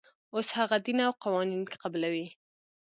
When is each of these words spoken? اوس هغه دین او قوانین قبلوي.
اوس 0.35 0.47
هغه 0.59 0.77
دین 0.85 0.99
او 1.07 1.11
قوانین 1.23 1.63
قبلوي. 1.81 2.27